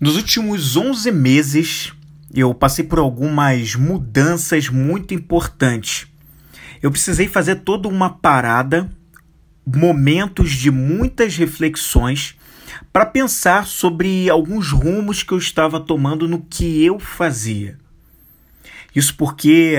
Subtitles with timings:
[0.00, 1.92] Nos últimos 11 meses,
[2.34, 6.06] eu passei por algumas mudanças muito importantes.
[6.82, 8.90] Eu precisei fazer toda uma parada,
[9.64, 12.34] momentos de muitas reflexões,
[12.92, 17.78] para pensar sobre alguns rumos que eu estava tomando no que eu fazia.
[18.94, 19.76] Isso porque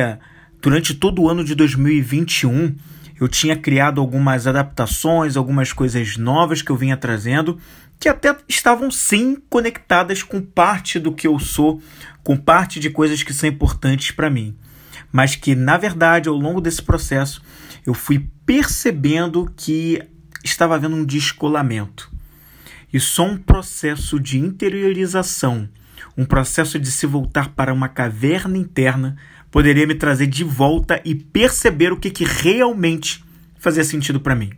[0.62, 2.76] durante todo o ano de 2021
[3.20, 7.60] eu tinha criado algumas adaptações, algumas coisas novas que eu vinha trazendo,
[8.00, 11.82] que até estavam sim conectadas com parte do que eu sou,
[12.24, 14.56] com parte de coisas que são importantes para mim.
[15.12, 17.42] Mas que, na verdade, ao longo desse processo,
[17.86, 20.02] eu fui percebendo que
[20.44, 22.12] estava havendo um descolamento.
[22.92, 25.70] E só um processo de interiorização,
[26.18, 29.18] um processo de se voltar para uma caverna interna,
[29.50, 33.24] poderia me trazer de volta e perceber o que, que realmente
[33.58, 34.52] fazia sentido para mim.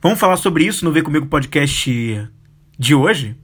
[0.00, 2.30] Vamos falar sobre isso no Vem Comigo Podcast
[2.78, 3.36] de hoje?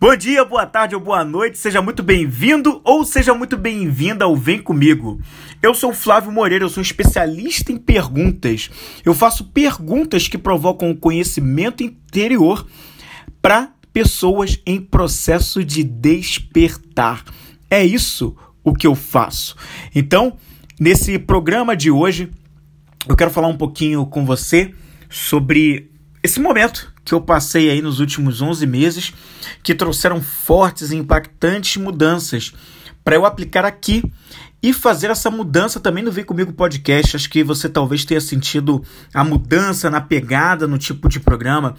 [0.00, 4.36] Bom dia, boa tarde ou boa noite, seja muito bem-vindo ou seja muito bem-vinda ao
[4.36, 5.20] Vem Comigo.
[5.60, 8.70] Eu sou Flávio Moreira, eu sou especialista em perguntas.
[9.04, 12.64] Eu faço perguntas que provocam o conhecimento interior
[13.42, 17.24] para pessoas em processo de despertar.
[17.68, 19.56] É isso o que eu faço.
[19.92, 20.36] Então,
[20.78, 22.30] nesse programa de hoje,
[23.08, 24.72] eu quero falar um pouquinho com você
[25.14, 25.90] sobre
[26.24, 29.12] esse momento que eu passei aí nos últimos 11 meses,
[29.62, 32.52] que trouxeram fortes e impactantes mudanças
[33.04, 34.02] para eu aplicar aqui
[34.64, 37.16] e fazer essa mudança também no Vem Comigo Podcast.
[37.16, 41.74] Acho que você talvez tenha sentido a mudança na pegada, no tipo de programa.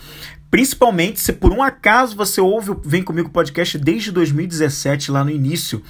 [0.52, 5.32] Principalmente se por um acaso você ouve o Vem Comigo Podcast desde 2017, lá no
[5.32, 5.82] início.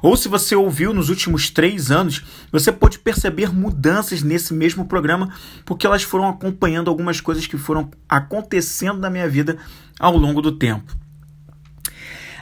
[0.00, 5.34] Ou se você ouviu nos últimos três anos, você pode perceber mudanças nesse mesmo programa,
[5.64, 9.56] porque elas foram acompanhando algumas coisas que foram acontecendo na minha vida
[9.98, 10.96] ao longo do tempo.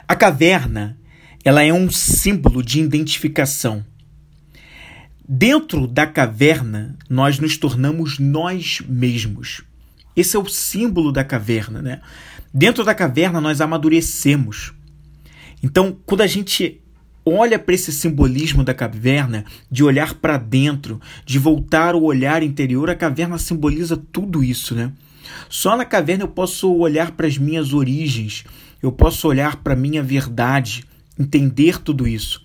[0.07, 0.99] A caverna,
[1.43, 3.83] ela é um símbolo de identificação.
[5.27, 9.61] Dentro da caverna, nós nos tornamos nós mesmos.
[10.15, 12.01] Esse é o símbolo da caverna, né?
[12.53, 14.73] Dentro da caverna, nós amadurecemos.
[15.63, 16.81] Então, quando a gente
[17.25, 22.89] olha para esse simbolismo da caverna, de olhar para dentro, de voltar o olhar interior,
[22.89, 24.91] a caverna simboliza tudo isso, né?
[25.49, 28.43] Só na caverna eu posso olhar para as minhas origens,
[28.81, 30.83] eu posso olhar para a minha verdade,
[31.17, 32.42] entender tudo isso.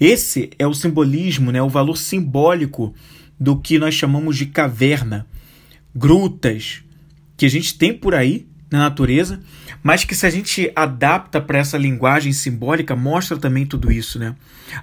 [0.00, 2.94] Esse é o simbolismo, né, o valor simbólico
[3.38, 5.26] do que nós chamamos de caverna,
[5.94, 6.82] grutas
[7.36, 9.40] que a gente tem por aí na natureza,
[9.82, 14.34] mas que se a gente adapta para essa linguagem simbólica, mostra também tudo isso, né?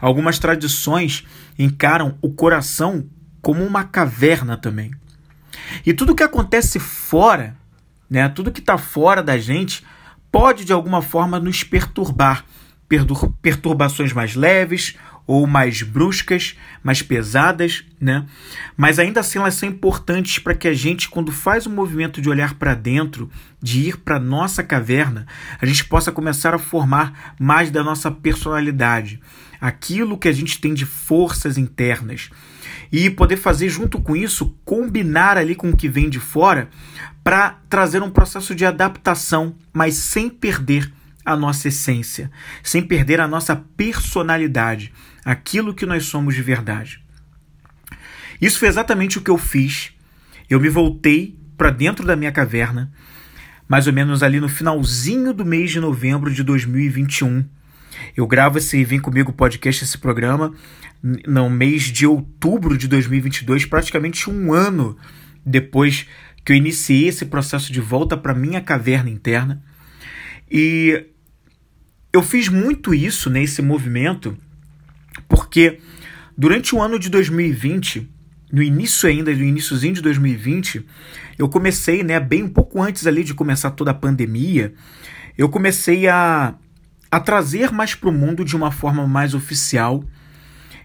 [0.02, 1.24] Algumas tradições
[1.60, 3.06] encaram o coração
[3.42, 4.92] como uma caverna também.
[5.86, 7.56] E tudo que acontece fora,
[8.10, 9.84] né, tudo que está fora da gente,
[10.32, 12.46] pode de alguma forma nos perturbar,
[13.42, 14.96] perturbações mais leves
[15.28, 18.26] ou mais bruscas, mais pesadas, né?
[18.78, 22.30] Mas ainda assim elas são importantes para que a gente, quando faz o movimento de
[22.30, 23.30] olhar para dentro,
[23.62, 25.26] de ir para nossa caverna,
[25.60, 29.20] a gente possa começar a formar mais da nossa personalidade,
[29.60, 32.30] aquilo que a gente tem de forças internas
[32.92, 36.70] e poder fazer junto com isso combinar ali com o que vem de fora
[37.24, 40.92] para trazer um processo de adaptação, mas sem perder
[41.26, 42.30] a nossa essência,
[42.62, 44.94] sem perder a nossa personalidade,
[45.24, 47.04] aquilo que nós somos de verdade.
[48.40, 49.92] Isso foi exatamente o que eu fiz.
[50.50, 52.92] Eu me voltei para dentro da minha caverna,
[53.68, 57.46] mais ou menos ali no finalzinho do mês de novembro de 2021.
[58.16, 60.54] Eu gravo esse Vem Comigo podcast, esse programa,
[61.02, 64.98] no mês de outubro de 2022, praticamente um ano
[65.46, 66.08] depois
[66.44, 69.64] que eu iniciei esse processo de volta para minha caverna interna.
[70.50, 71.08] E
[72.16, 74.38] eu fiz muito isso nesse movimento
[75.28, 75.80] porque
[76.38, 78.10] durante o ano de 2020,
[78.52, 80.86] no início ainda, no iníciozinho de 2020,
[81.38, 84.74] eu comecei, né, bem um pouco antes ali de começar toda a pandemia,
[85.38, 86.56] eu comecei a,
[87.12, 90.02] a trazer mais para o mundo de uma forma mais oficial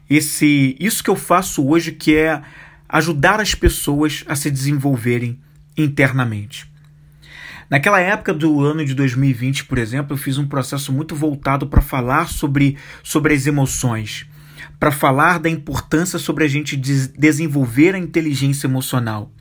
[0.08, 2.42] esse isso que eu faço hoje, que é
[2.88, 5.38] ajudar as pessoas a se desenvolverem
[5.76, 6.68] internamente.
[7.70, 11.80] Naquela época do ano de 2020, por exemplo, eu fiz um processo muito voltado para
[11.80, 14.26] falar sobre, sobre as emoções,
[14.80, 19.32] para falar da importância sobre a gente desenvolver a inteligência emocional.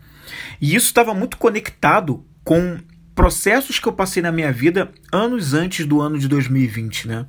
[0.62, 2.78] E isso estava muito conectado com
[3.16, 7.26] processos que eu passei na minha vida anos antes do ano de 2020, né?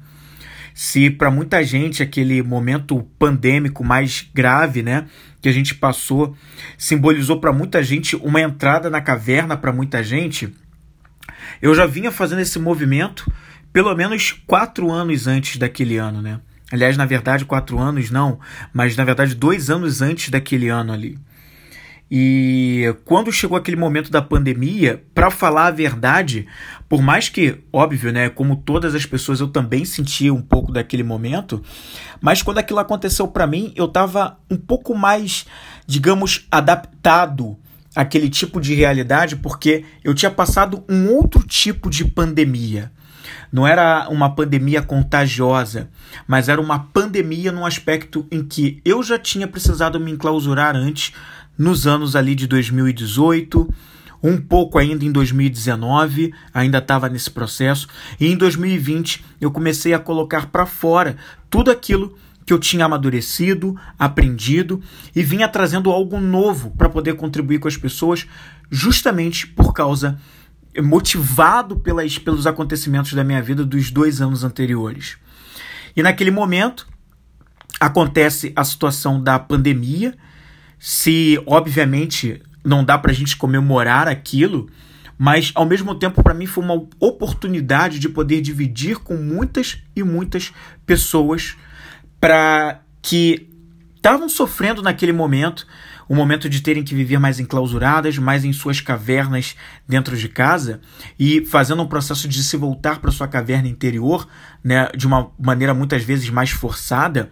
[0.74, 5.06] Se para muita gente aquele momento pandêmico mais grave, né,
[5.40, 6.36] que a gente passou,
[6.78, 10.54] simbolizou para muita gente uma entrada na caverna para muita gente,
[11.60, 13.30] eu já vinha fazendo esse movimento
[13.72, 16.40] pelo menos quatro anos antes daquele ano, né?
[16.72, 18.38] Aliás, na verdade, quatro anos não,
[18.72, 21.18] mas na verdade dois anos antes daquele ano ali.
[22.12, 26.46] E quando chegou aquele momento da pandemia, para falar a verdade,
[26.88, 31.04] por mais que, óbvio, né, como todas as pessoas, eu também sentia um pouco daquele
[31.04, 31.62] momento,
[32.20, 35.46] mas quando aquilo aconteceu para mim, eu estava um pouco mais,
[35.86, 37.56] digamos, adaptado
[37.94, 42.92] àquele tipo de realidade, porque eu tinha passado um outro tipo de pandemia.
[43.52, 45.88] Não era uma pandemia contagiosa,
[46.26, 51.12] mas era uma pandemia no aspecto em que eu já tinha precisado me enclausurar antes
[51.58, 53.72] nos anos ali de 2018,
[54.22, 57.88] um pouco ainda em 2019, ainda estava nesse processo,
[58.18, 61.16] e em 2020 eu comecei a colocar para fora
[61.48, 62.16] tudo aquilo
[62.50, 64.82] que eu tinha amadurecido, aprendido
[65.14, 68.26] e vinha trazendo algo novo para poder contribuir com as pessoas,
[68.68, 70.18] justamente por causa
[70.82, 75.16] motivado pelas, pelos acontecimentos da minha vida dos dois anos anteriores.
[75.94, 76.88] E naquele momento
[77.78, 80.16] acontece a situação da pandemia
[80.76, 84.68] se, obviamente, não dá para a gente comemorar aquilo,
[85.16, 90.02] mas ao mesmo tempo para mim foi uma oportunidade de poder dividir com muitas e
[90.02, 90.52] muitas
[90.84, 91.56] pessoas
[92.20, 93.48] para que
[93.96, 95.66] estavam sofrendo naquele momento,
[96.08, 99.54] o momento de terem que viver mais enclausuradas, mais em suas cavernas
[99.86, 100.80] dentro de casa
[101.18, 104.26] e fazendo um processo de se voltar para sua caverna interior,
[104.62, 107.30] né, de uma maneira muitas vezes mais forçada,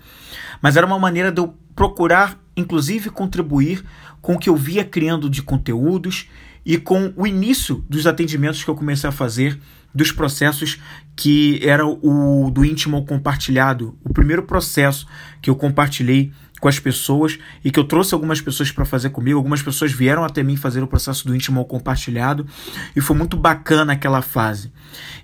[0.63, 3.85] mas era uma maneira de eu procurar inclusive contribuir
[4.21, 6.29] com o que eu via criando de conteúdos
[6.65, 9.59] e com o início dos atendimentos que eu comecei a fazer
[9.95, 10.79] dos processos
[11.17, 15.07] que era o do íntimo ao compartilhado, o primeiro processo
[15.43, 19.39] que eu compartilhei com as pessoas e que eu trouxe algumas pessoas para fazer comigo.
[19.39, 22.47] Algumas pessoas vieram até mim fazer o processo do íntimo ao compartilhado
[22.95, 24.73] e foi muito bacana aquela fase.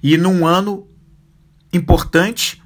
[0.02, 0.86] E num ano
[1.72, 2.62] importante,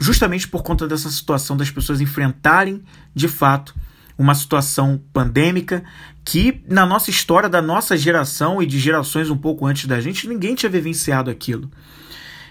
[0.00, 2.82] justamente por conta dessa situação das pessoas enfrentarem
[3.14, 3.74] de fato
[4.16, 5.82] uma situação pandêmica
[6.24, 10.26] que na nossa história da nossa geração e de gerações um pouco antes da gente,
[10.26, 11.70] ninguém tinha vivenciado aquilo.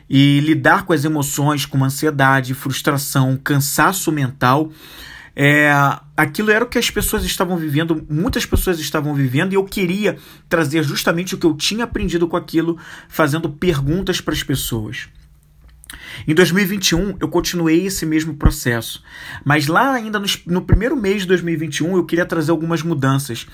[0.09, 4.71] E lidar com as emoções, com ansiedade, frustração, cansaço mental,
[5.35, 5.71] é,
[6.15, 10.17] aquilo era o que as pessoas estavam vivendo, muitas pessoas estavam vivendo, e eu queria
[10.47, 12.77] trazer justamente o que eu tinha aprendido com aquilo,
[13.09, 15.09] fazendo perguntas para as pessoas.
[16.27, 19.03] Em 2021, eu continuei esse mesmo processo,
[19.43, 23.45] mas lá ainda no, no, primeiro mês de 2021 eu queria trazer algumas mudanças.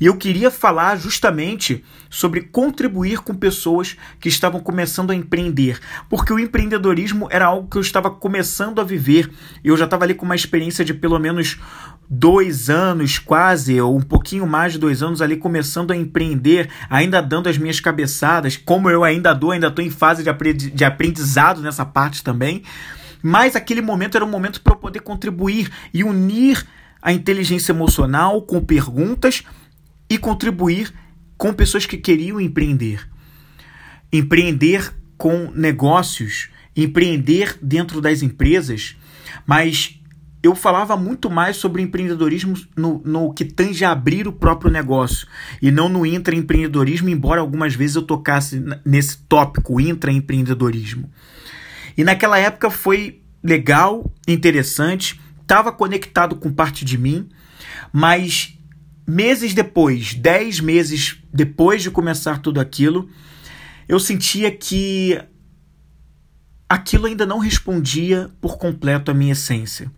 [0.00, 5.78] E eu queria falar justamente sobre contribuir com pessoas que estavam começando a empreender,
[6.08, 9.30] porque o empreendedorismo era algo que eu estava começando a viver.
[9.62, 11.58] e Eu já estava ali com uma experiência de pelo menos
[12.08, 17.20] dois anos quase, ou um pouquinho mais de dois anos ali começando a empreender, ainda
[17.20, 21.84] dando as minhas cabeçadas, como eu ainda dou, ainda estou em fase de aprendizado nessa
[21.84, 22.62] parte também.
[23.22, 26.66] Mas aquele momento era um momento para eu poder contribuir e unir
[27.02, 29.42] a inteligência emocional com perguntas
[30.08, 30.92] e contribuir
[31.36, 33.08] com pessoas que queriam empreender.
[34.12, 38.96] Empreender com negócios, empreender dentro das empresas,
[39.46, 39.98] mas
[40.46, 45.26] eu falava muito mais sobre empreendedorismo no, no que tange a abrir o próprio negócio
[45.60, 51.10] e não no intraempreendedorismo, embora algumas vezes eu tocasse nesse tópico, intraempreendedorismo.
[51.96, 57.28] E naquela época foi legal, interessante, estava conectado com parte de mim,
[57.92, 58.56] mas
[59.06, 63.08] meses depois, dez meses depois de começar tudo aquilo,
[63.88, 65.20] eu sentia que
[66.68, 69.90] aquilo ainda não respondia por completo à minha essência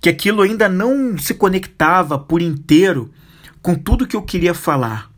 [0.00, 3.12] que aquilo ainda não se conectava por inteiro
[3.60, 5.10] com tudo que eu queria falar,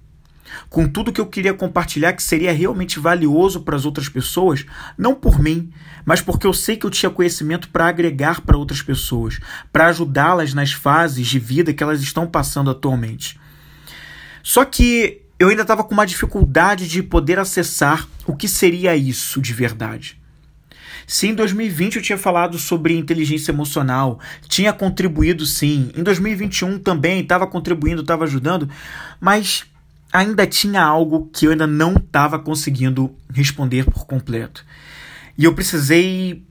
[0.68, 4.64] com tudo que eu queria compartilhar que seria realmente valioso para as outras pessoas,
[4.96, 5.72] não por mim,
[6.04, 9.40] mas porque eu sei que eu tinha conhecimento para agregar para outras pessoas,
[9.72, 13.40] para ajudá-las nas fases de vida que elas estão passando atualmente.
[14.42, 19.40] Só que eu ainda estava com uma dificuldade de poder acessar o que seria isso
[19.40, 20.20] de verdade.
[21.06, 24.18] Se em 2020 eu tinha falado sobre inteligência emocional,
[24.48, 25.90] tinha contribuído sim.
[25.96, 28.68] Em 2021 também estava contribuindo, estava ajudando,
[29.20, 29.64] mas
[30.12, 34.64] ainda tinha algo que eu ainda não estava conseguindo responder por completo.
[35.36, 36.44] E eu precisei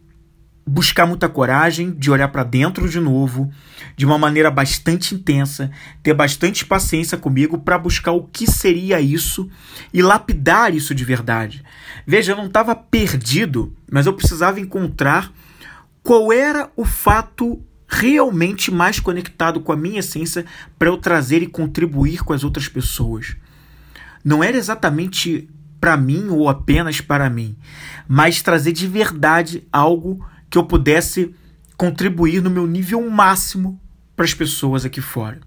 [0.65, 3.51] buscar muita coragem de olhar para dentro de novo,
[3.95, 5.69] de uma maneira bastante intensa,
[6.01, 9.49] ter bastante paciência comigo para buscar o que seria isso
[9.93, 11.63] e lapidar isso de verdade.
[12.07, 15.31] Veja, eu não estava perdido, mas eu precisava encontrar
[16.01, 20.45] qual era o fato realmente mais conectado com a minha essência
[20.79, 23.35] para eu trazer e contribuir com as outras pessoas.
[24.23, 27.57] Não era exatamente para mim ou apenas para mim,
[28.07, 31.33] mas trazer de verdade algo que eu pudesse
[31.75, 33.81] contribuir no meu nível máximo
[34.15, 35.41] para as pessoas aqui fora.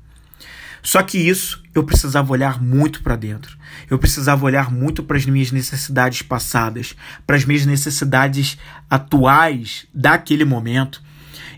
[0.83, 3.57] Só que isso eu precisava olhar muito para dentro.
[3.89, 8.59] Eu precisava olhar muito para as minhas necessidades passadas, para as minhas necessidades
[8.91, 11.01] atuais daquele momento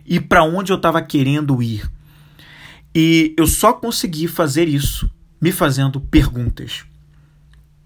[0.05, 1.91] e para onde eu estava querendo ir.
[2.95, 6.85] E eu só consegui fazer isso me fazendo perguntas.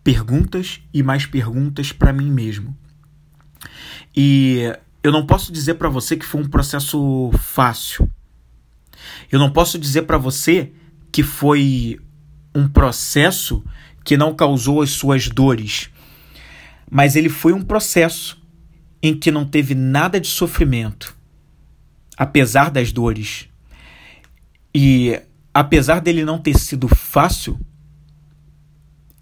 [0.02, 2.76] Perguntas e mais perguntas para mim mesmo.
[4.16, 8.09] E eu não posso dizer para você que foi um processo fácil.
[9.31, 10.73] Eu não posso dizer para você
[11.11, 11.99] que foi
[12.55, 13.65] um processo
[14.05, 15.91] que não causou as suas dores,
[16.91, 18.41] mas ele foi um processo
[19.03, 21.17] em que não teve nada de sofrimento,
[22.17, 23.49] apesar das dores.
[24.75, 25.21] E
[25.53, 27.59] apesar dele não ter sido fácil,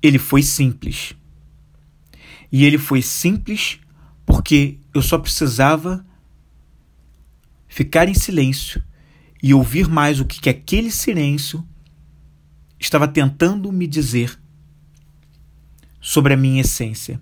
[0.03, 1.15] ele foi simples.
[2.53, 3.79] E ele foi simples
[4.31, 6.07] porque eu só precisava
[7.67, 8.81] ficar em silêncio
[9.43, 11.67] e ouvir mais o que, que aquele silêncio
[12.79, 14.39] estava tentando me dizer
[16.01, 17.21] sobre a minha essência.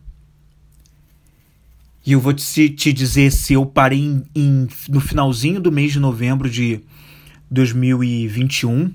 [2.04, 5.92] E eu vou te, te dizer se eu parei em, em, no finalzinho do mês
[5.92, 6.82] de novembro de
[7.50, 8.92] 2021,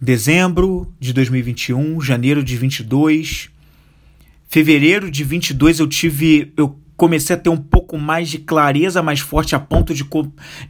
[0.00, 3.50] dezembro de 2021, janeiro de 22,
[4.46, 9.20] fevereiro de 22 eu tive eu comecei a ter um pouco mais de clareza mais
[9.20, 10.04] forte a ponto de,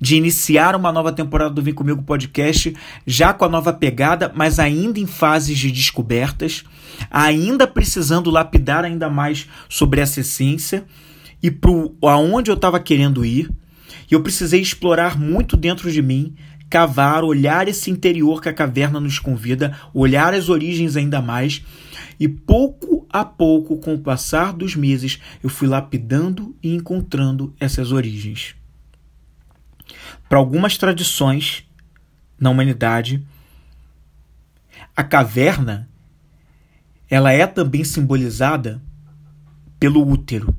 [0.01, 2.75] de iniciar uma nova temporada do Vem Comigo Podcast,
[3.07, 6.65] já com a nova pegada, mas ainda em fases de descobertas,
[7.11, 10.85] ainda precisando lapidar ainda mais sobre essa essência
[11.43, 11.71] e para
[12.03, 13.49] aonde eu estava querendo ir.
[14.11, 16.35] E eu precisei explorar muito dentro de mim,
[16.69, 21.63] cavar, olhar esse interior que a caverna nos convida, olhar as origens ainda mais
[22.19, 27.93] e pouco a pouco, com o passar dos meses, eu fui lapidando e encontrando essas
[27.93, 28.55] origens.
[30.29, 31.65] Para algumas tradições
[32.39, 33.25] na humanidade,
[34.95, 35.89] a caverna
[37.09, 38.83] ela é também simbolizada
[39.79, 40.57] pelo útero.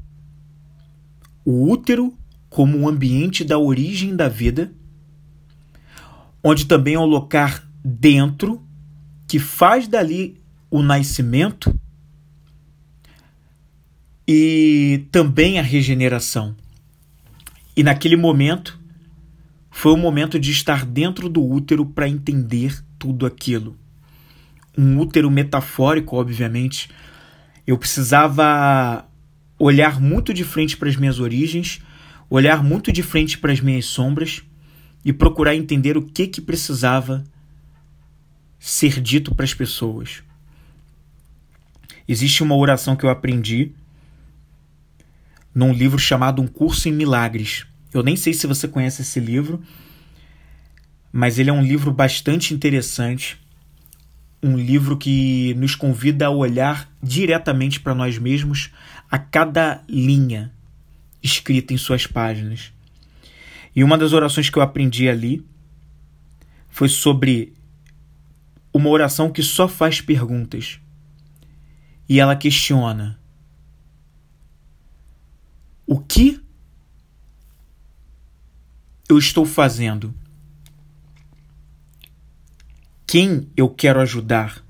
[1.44, 2.18] O útero
[2.50, 4.72] como um ambiente da origem da vida,
[6.44, 8.64] onde também é um lugar dentro
[9.28, 10.37] que faz dali
[10.70, 11.78] o nascimento
[14.28, 16.56] e também a regeneração.
[17.76, 18.80] E naquele momento
[19.70, 23.78] foi o momento de estar dentro do útero para entender tudo aquilo.
[24.78, 26.90] Um útero metafórico, obviamente.
[27.66, 29.08] Eu precisava
[29.60, 31.80] olhar muito de frente para as minhas origens,
[32.30, 34.44] olhar muito de frente para as minhas sombras
[35.06, 37.24] e procurar entender o que que precisava
[38.60, 40.24] ser dito para as pessoas.
[42.08, 43.74] Existe uma oração que eu aprendi
[45.54, 47.66] num livro chamado Um Curso em Milagres.
[47.94, 49.62] Eu nem sei se você conhece esse livro,
[51.12, 53.38] mas ele é um livro bastante interessante.
[54.42, 58.72] Um livro que nos convida a olhar diretamente para nós mesmos
[59.12, 60.54] a cada linha
[61.22, 62.72] escrita em suas páginas.
[63.76, 65.46] E uma das orações que eu aprendi ali
[66.70, 67.54] foi sobre
[68.74, 70.80] uma oração que só faz perguntas
[72.08, 73.20] e ela questiona:
[75.86, 76.42] O que
[79.10, 80.14] eu estou fazendo?
[83.06, 84.64] Quem eu quero ajudar?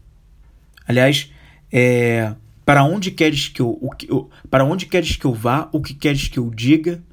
[0.87, 1.31] Aliás,
[1.71, 5.69] é, para onde queres que eu, o, para onde queres que eu vá?
[5.71, 7.03] O que queres que eu diga?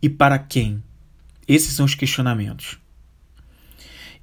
[0.00, 0.82] E para quem?
[1.46, 2.78] Esses são os questionamentos.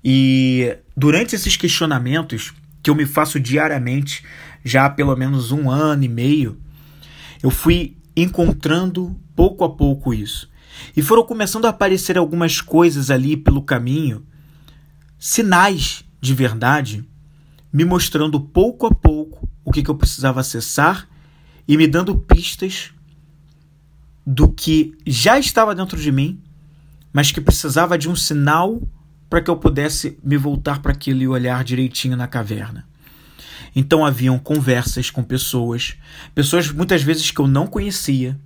[0.04, 2.54] E durante esses questionamentos
[2.86, 4.24] que eu me faço diariamente
[4.64, 6.62] já há pelo menos um ano e meio,
[7.42, 10.48] eu fui encontrando pouco a pouco isso.
[10.96, 14.24] E foram começando a aparecer algumas coisas ali pelo caminho,
[15.18, 17.04] sinais de verdade,
[17.74, 21.10] me mostrando pouco a pouco o que, que eu precisava acessar
[21.68, 22.92] e me dando pistas
[24.24, 26.40] do que já estava dentro de mim,
[27.12, 28.80] mas que precisava de um sinal
[29.30, 32.88] para que eu pudesse me voltar para aquilo e olhar direitinho na caverna.
[33.76, 35.96] Então haviam conversas com pessoas,
[36.34, 38.40] pessoas muitas vezes que eu não conhecia,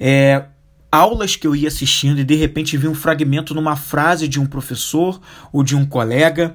[0.00, 0.46] é,
[0.90, 4.46] aulas que eu ia assistindo e de repente vi um fragmento numa frase de um
[4.46, 5.20] professor
[5.52, 6.54] ou de um colega,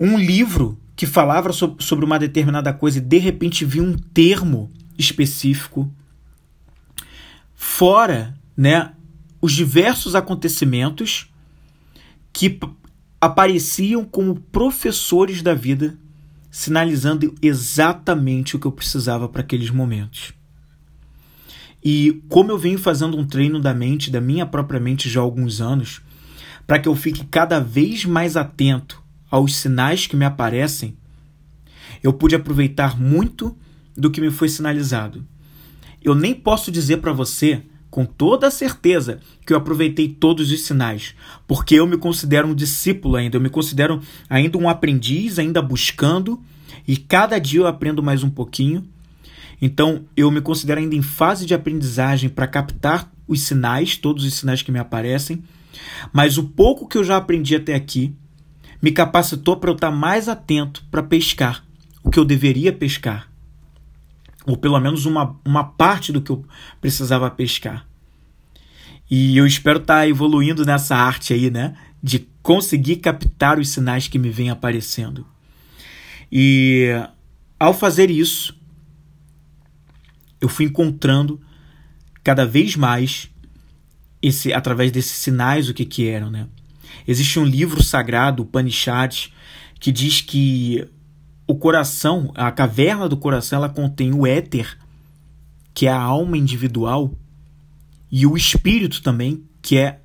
[0.00, 5.92] um livro que falava sobre uma determinada coisa e de repente vi um termo específico,
[7.54, 8.92] fora né,
[9.40, 11.31] os diversos acontecimentos
[12.32, 12.58] que
[13.20, 15.96] apareciam como professores da vida
[16.50, 20.34] sinalizando exatamente o que eu precisava para aqueles momentos.
[21.82, 25.22] E como eu venho fazendo um treino da mente, da minha própria mente já há
[25.22, 26.02] alguns anos,
[26.66, 30.96] para que eu fique cada vez mais atento aos sinais que me aparecem,
[32.02, 33.56] eu pude aproveitar muito
[33.96, 35.26] do que me foi sinalizado.
[36.02, 40.62] Eu nem posso dizer para você com toda a certeza que eu aproveitei todos os
[40.62, 41.14] sinais,
[41.46, 46.42] porque eu me considero um discípulo ainda, eu me considero ainda um aprendiz, ainda buscando,
[46.88, 48.82] e cada dia eu aprendo mais um pouquinho.
[49.60, 54.32] Então, eu me considero ainda em fase de aprendizagem para captar os sinais, todos os
[54.32, 55.42] sinais que me aparecem,
[56.14, 58.16] mas o pouco que eu já aprendi até aqui
[58.80, 61.62] me capacitou para eu estar mais atento para pescar
[62.02, 63.31] o que eu deveria pescar
[64.46, 66.44] ou pelo menos uma, uma parte do que eu
[66.80, 67.86] precisava pescar.
[69.10, 71.76] E eu espero estar tá evoluindo nessa arte aí, né?
[72.02, 75.26] De conseguir captar os sinais que me vêm aparecendo.
[76.30, 76.88] E
[77.58, 78.58] ao fazer isso,
[80.40, 81.40] eu fui encontrando
[82.24, 83.30] cada vez mais
[84.22, 86.48] esse através desses sinais o que que eram, né?
[87.06, 89.26] Existe um livro sagrado, Upanishad,
[89.78, 90.88] que diz que
[91.46, 94.78] o coração, a caverna do coração, ela contém o éter,
[95.74, 97.12] que é a alma individual,
[98.10, 99.98] e o espírito também, que é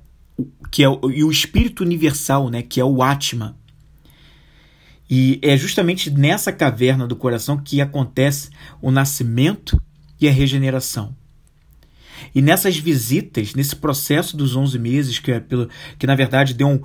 [0.70, 3.56] que é e o espírito universal, né, que é o Atma.
[5.10, 9.80] E é justamente nessa caverna do coração que acontece o nascimento
[10.20, 11.16] e a regeneração.
[12.34, 15.68] E nessas visitas, nesse processo dos 11 meses, que, é pelo,
[15.98, 16.80] que na verdade deu um,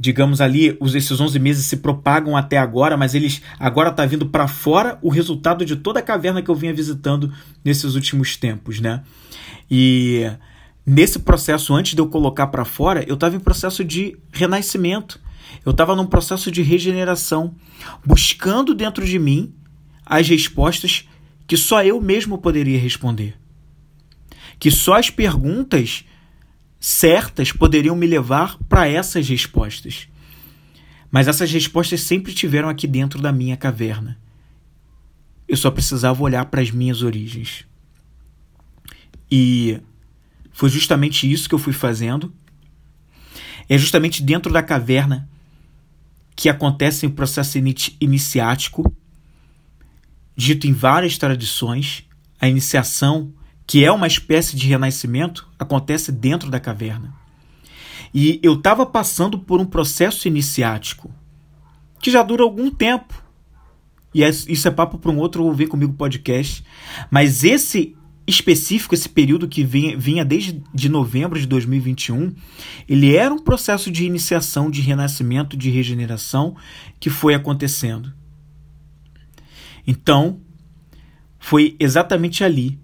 [0.00, 4.24] digamos ali, os, esses 11 meses se propagam até agora, mas eles agora está vindo
[4.24, 7.30] para fora o resultado de toda a caverna que eu vinha visitando
[7.62, 9.02] nesses últimos tempos, né?
[9.70, 10.24] E
[10.86, 15.20] nesse processo, antes de eu colocar para fora, eu estava em processo de renascimento.
[15.66, 17.54] Eu estava num processo de regeneração,
[18.02, 19.52] buscando dentro de mim
[20.06, 21.06] as respostas
[21.46, 23.36] que só eu mesmo poderia responder.
[24.58, 26.06] Que só as perguntas
[26.80, 30.08] certas poderiam me levar para essas respostas.
[31.10, 34.18] Mas essas respostas sempre tiveram aqui dentro da minha caverna.
[35.46, 37.66] Eu só precisava olhar para as minhas origens.
[39.30, 39.78] E
[40.50, 42.32] foi justamente isso que eu fui fazendo.
[43.68, 45.28] É justamente dentro da caverna
[46.34, 47.58] que acontece o processo
[48.00, 48.94] iniciático,
[50.34, 52.04] dito em várias tradições,
[52.40, 53.32] a iniciação
[53.70, 57.14] que é uma espécie de renascimento, acontece dentro da caverna.
[58.12, 61.08] E eu estava passando por um processo iniciático
[62.00, 63.22] que já dura algum tempo.
[64.12, 66.64] E é, isso é papo para um outro ouvir comigo podcast.
[67.12, 72.34] Mas esse específico, esse período que vinha, vinha desde de novembro de 2021,
[72.88, 76.56] ele era um processo de iniciação, de renascimento, de regeneração
[76.98, 78.12] que foi acontecendo.
[79.86, 80.40] Então,
[81.38, 82.80] foi exatamente ali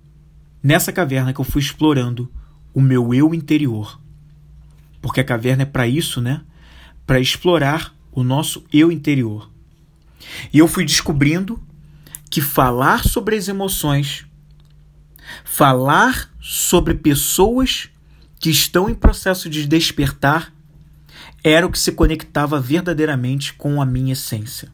[0.62, 2.31] nessa caverna que eu fui explorando
[2.75, 4.01] o meu eu interior.
[5.01, 6.42] Porque a caverna é para isso, né?
[7.07, 9.51] Para explorar o nosso eu interior.
[10.53, 11.62] E eu fui descobrindo
[12.31, 14.27] que falar sobre as emoções,
[15.45, 17.88] falar sobre pessoas
[18.38, 20.53] que estão em processo de despertar,
[21.42, 24.73] era o que se conectava verdadeiramente com a minha essência.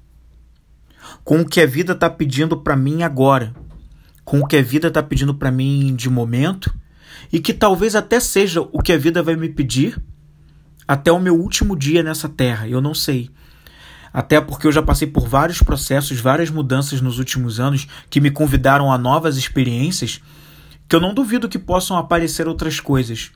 [1.22, 3.54] Com o que a vida está pedindo para mim agora
[4.32, 6.74] com o que a vida está pedindo para mim de momento
[7.30, 10.02] e que talvez até seja o que a vida vai me pedir
[10.88, 12.66] até o meu último dia nessa terra.
[12.66, 13.28] Eu não sei.
[14.10, 18.30] Até porque eu já passei por vários processos, várias mudanças nos últimos anos que me
[18.30, 20.22] convidaram a novas experiências,
[20.88, 23.32] que eu não duvido que possam aparecer outras coisas.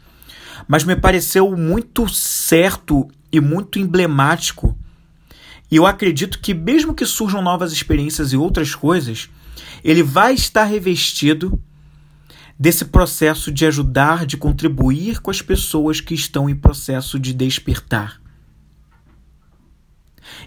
[0.66, 4.74] Mas me pareceu muito certo e muito emblemático.
[5.70, 9.28] E eu acredito que, mesmo que surjam novas experiências e outras coisas,
[9.86, 11.62] ele vai estar revestido
[12.58, 18.20] desse processo de ajudar, de contribuir com as pessoas que estão em processo de despertar.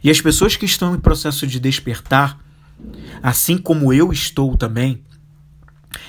[0.03, 2.37] E as pessoas que estão em processo de despertar,
[3.23, 5.01] assim como eu estou também,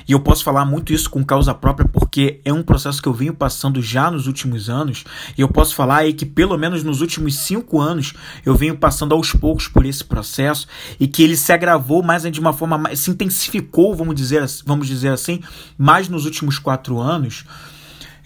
[0.06, 3.14] e eu posso falar muito isso com causa própria porque é um processo que eu
[3.14, 5.04] venho passando já nos últimos anos.
[5.36, 8.12] E eu posso falar aí que pelo menos nos últimos cinco anos
[8.44, 10.66] eu venho passando aos poucos por esse processo
[10.98, 14.86] e que ele se agravou mais de uma forma mais, se intensificou, vamos dizer, vamos
[14.86, 15.40] dizer assim,
[15.78, 17.44] mais nos últimos quatro anos.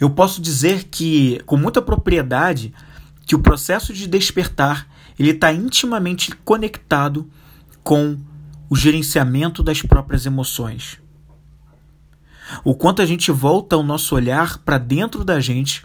[0.00, 2.74] Eu posso dizer que com muita propriedade
[3.26, 4.88] que o processo de despertar
[5.18, 7.30] ele está intimamente conectado
[7.82, 8.18] com
[8.68, 11.03] o gerenciamento das próprias emoções.
[12.64, 15.84] O quanto a gente volta o nosso olhar para dentro da gente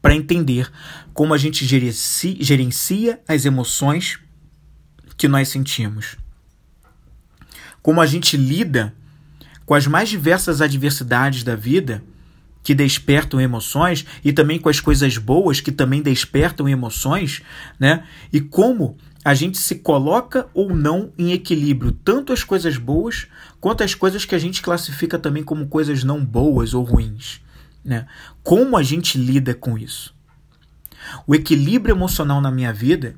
[0.00, 0.70] para entender
[1.12, 4.18] como a gente gerencia, gerencia as emoções
[5.16, 6.16] que nós sentimos.
[7.82, 8.94] como a gente lida
[9.64, 12.02] com as mais diversas adversidades da vida
[12.62, 17.40] que despertam emoções e também com as coisas boas que também despertam emoções,
[17.78, 18.04] né?
[18.32, 23.26] E como a gente se coloca ou não em equilíbrio, tanto as coisas boas
[23.60, 27.40] quanto as coisas que a gente classifica também como coisas não boas ou ruins,
[27.84, 28.06] né?
[28.42, 30.14] Como a gente lida com isso?
[31.26, 33.16] O equilíbrio emocional na minha vida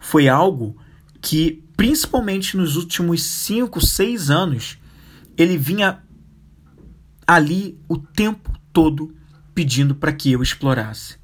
[0.00, 0.76] foi algo
[1.20, 4.78] que, principalmente nos últimos 5, 6 anos,
[5.36, 6.02] ele vinha
[7.26, 9.14] ali o tempo todo
[9.54, 11.21] pedindo para que eu explorasse.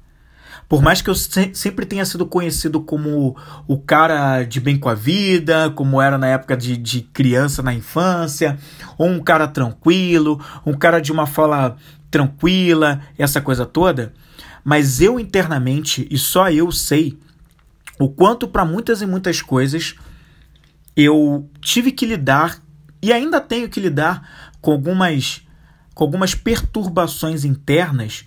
[0.67, 3.35] Por mais que eu se sempre tenha sido conhecido como
[3.67, 7.73] o cara de bem com a vida, como era na época de, de criança na
[7.73, 8.57] infância,
[8.97, 11.75] ou um cara tranquilo, um cara de uma fala
[12.11, 14.13] tranquila, essa coisa toda,
[14.63, 17.17] mas eu internamente, e só eu sei,
[17.99, 19.95] o quanto para muitas e muitas coisas
[20.95, 22.59] eu tive que lidar
[23.01, 25.41] e ainda tenho que lidar com algumas
[25.93, 28.25] com algumas perturbações internas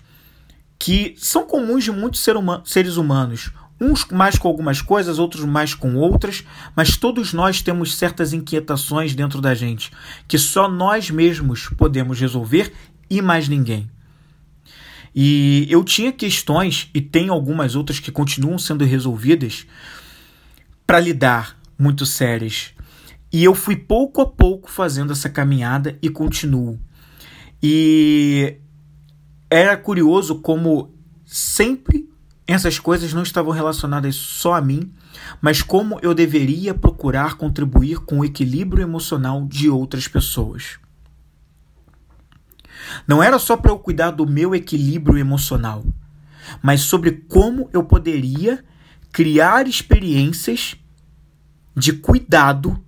[0.83, 3.51] que são comuns de muitos ser seres humanos.
[3.79, 6.43] Uns mais com algumas coisas, outros mais com outras,
[6.75, 9.93] mas todos nós temos certas inquietações dentro da gente
[10.27, 12.73] que só nós mesmos podemos resolver
[13.09, 13.89] e mais ninguém.
[15.15, 19.65] E eu tinha questões, e tem algumas outras que continuam sendo resolvidas,
[20.85, 22.73] para lidar muito sérias.
[23.31, 26.77] E eu fui pouco a pouco fazendo essa caminhada e continuo.
[27.61, 28.57] E
[29.53, 30.91] era curioso como
[31.23, 32.09] sempre
[32.47, 34.91] essas coisas não estavam relacionadas só a mim,
[35.39, 40.79] mas como eu deveria procurar contribuir com o equilíbrio emocional de outras pessoas.
[43.07, 45.85] Não era só para eu cuidar do meu equilíbrio emocional,
[46.59, 48.65] mas sobre como eu poderia
[49.11, 50.75] criar experiências
[51.75, 52.83] de cuidado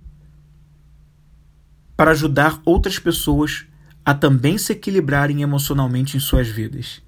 [1.96, 3.66] para ajudar outras pessoas
[4.06, 7.02] a também se equilibrarem emocionalmente em suas vidas.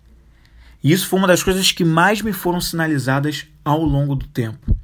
[0.82, 4.76] E isso foi uma das coisas que mais me foram sinalizadas ao longo do tempo.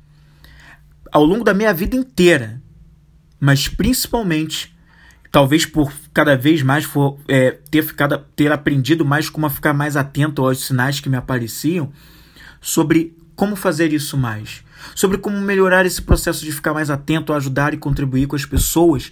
[1.11, 2.63] Ao longo da minha vida inteira,
[3.41, 4.77] mas principalmente,
[5.33, 9.75] talvez por cada vez mais for, é, ter, ficado, ter aprendido mais como a ficar
[9.75, 11.93] mais atento aos sinais que me apareciam,
[12.61, 14.63] sobre como fazer isso mais,
[14.95, 19.11] sobre como melhorar esse processo de ficar mais atento, ajudar e contribuir com as pessoas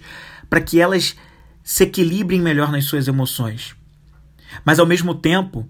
[0.49, 1.17] para que elas
[1.63, 3.75] se equilibrem melhor nas suas emoções.
[4.65, 5.67] Mas ao mesmo tempo,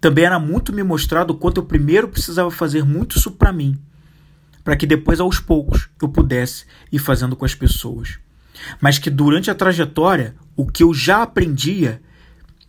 [0.00, 3.78] também era muito me mostrado o quanto eu primeiro precisava fazer muito isso para mim,
[4.64, 8.18] para que depois aos poucos eu pudesse ir fazendo com as pessoas.
[8.80, 12.00] Mas que durante a trajetória, o que eu já aprendia,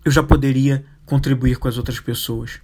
[0.04, 2.60] eu já poderia contribuir com as outras pessoas.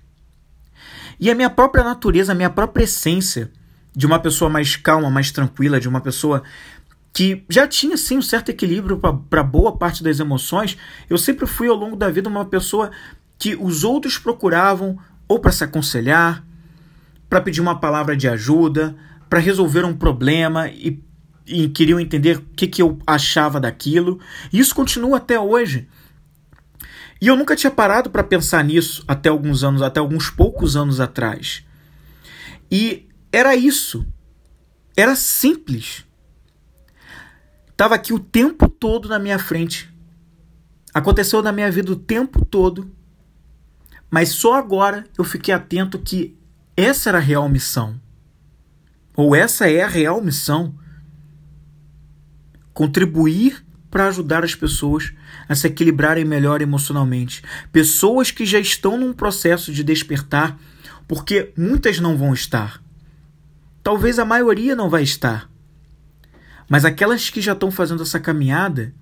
[1.19, 3.51] E a minha própria natureza, a minha própria essência
[3.95, 6.43] de uma pessoa mais calma, mais tranquila, de uma pessoa
[7.13, 10.77] que já tinha sim um certo equilíbrio para boa parte das emoções,
[11.09, 12.91] eu sempre fui ao longo da vida uma pessoa
[13.37, 16.45] que os outros procuravam ou para se aconselhar,
[17.29, 18.95] para pedir uma palavra de ajuda,
[19.29, 21.01] para resolver um problema e,
[21.45, 24.19] e queriam entender o que, que eu achava daquilo.
[24.51, 25.87] E isso continua até hoje.
[27.21, 30.99] E eu nunca tinha parado para pensar nisso até alguns anos, até alguns poucos anos
[30.99, 31.63] atrás.
[32.71, 34.05] E era isso.
[34.95, 36.05] Era simples
[37.79, 39.89] estava aqui o tempo todo na minha frente.
[40.93, 42.91] Aconteceu na minha vida o tempo todo.
[44.11, 46.37] Mas só agora eu fiquei atento que
[46.75, 47.97] essa era a real missão.
[49.15, 50.75] Ou essa é a real missão.
[52.73, 55.13] Contribuir para ajudar as pessoas
[55.47, 57.41] a se equilibrarem melhor emocionalmente.
[57.71, 60.59] Pessoas que já estão num processo de despertar,
[61.07, 62.83] porque muitas não vão estar.
[63.81, 65.49] Talvez a maioria não vai estar.
[66.69, 68.93] Mas aquelas que já estão fazendo essa caminhada,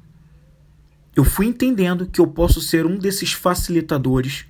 [1.14, 4.46] eu fui entendendo que eu posso ser um desses facilitadores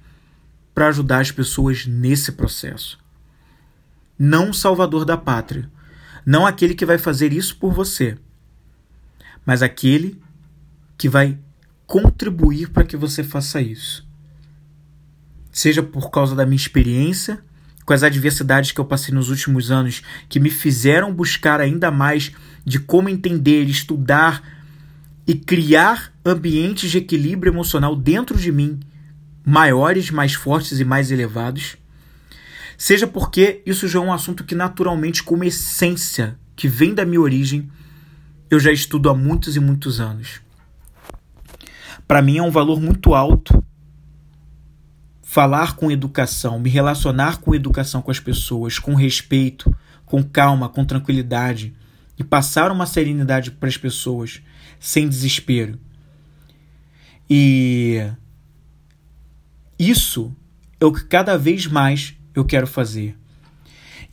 [0.74, 3.00] para ajudar as pessoas nesse processo.
[4.20, 5.70] Não o salvador da pátria,
[6.24, 8.18] não aquele que vai fazer isso por você,
[9.44, 10.22] mas aquele
[10.98, 11.40] que vai
[11.88, 14.06] contribuir para que você faça isso.
[15.52, 17.42] Seja por causa da minha experiência,
[17.86, 22.34] com as adversidades que eu passei nos últimos anos, que me fizeram buscar ainda mais
[22.68, 24.44] de como entender, estudar
[25.26, 28.82] e criar ambientes de equilíbrio emocional dentro de mim,
[29.46, 31.78] maiores, mais fortes e mais elevados.
[32.78, 37.22] Seja porque isso já é um assunto que naturalmente, como essência, que vem da minha
[37.22, 37.72] origem,
[38.52, 40.42] eu já estudo há muitos e muitos anos.
[42.06, 43.64] Para mim é um valor muito alto
[45.22, 49.74] falar com educação, me relacionar com educação com as pessoas, com respeito,
[50.06, 51.74] com calma, com tranquilidade
[52.18, 54.42] e passar uma serenidade para as pessoas,
[54.80, 55.80] sem desespero.
[57.30, 58.10] E
[59.78, 60.36] isso
[60.80, 63.16] é o que cada vez mais eu quero fazer.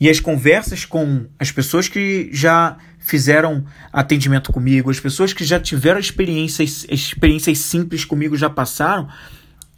[0.01, 5.61] E as conversas com as pessoas que já fizeram atendimento comigo, as pessoas que já
[5.61, 9.09] tiveram experiências, experiências simples comigo, já passaram,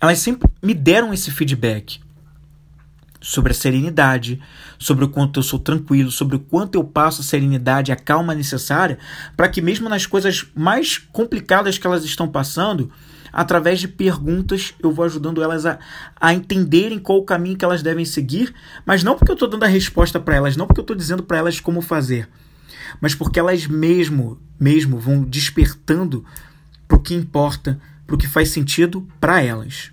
[0.01, 2.01] elas sempre me deram esse feedback
[3.27, 4.41] sobre a serenidade,
[4.79, 8.33] sobre o quanto eu sou tranquilo, sobre o quanto eu passo a serenidade, a calma
[8.37, 8.99] necessária,
[9.37, 12.89] para que mesmo nas coisas mais complicadas que elas estão passando,
[13.33, 15.81] através de perguntas eu vou ajudando elas a,
[16.21, 19.65] a entenderem qual o caminho que elas devem seguir, mas não porque eu estou dando
[19.65, 22.29] a resposta para elas, não porque eu estou dizendo para elas como fazer,
[23.01, 26.25] mas porque elas mesmo, mesmo vão despertando
[26.87, 29.91] para o que importa, para o que faz sentido para elas.